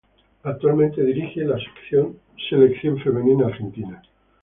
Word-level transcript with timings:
Actualmente 0.41 1.03
dirige 1.05 1.43
a 1.43 1.49
la 1.49 1.59
Selección 2.49 2.97
femenina 3.03 3.45
argentina. 3.45 4.01